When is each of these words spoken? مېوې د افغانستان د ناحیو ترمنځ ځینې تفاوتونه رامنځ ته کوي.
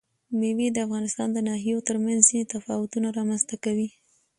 مېوې 0.39 0.67
د 0.73 0.77
افغانستان 0.85 1.27
د 1.33 1.37
ناحیو 1.49 1.85
ترمنځ 1.87 2.19
ځینې 2.29 2.45
تفاوتونه 2.53 3.07
رامنځ 3.17 3.41
ته 3.49 3.55
کوي. 3.63 3.89